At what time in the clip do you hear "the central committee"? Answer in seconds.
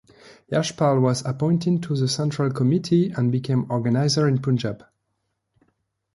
1.95-3.11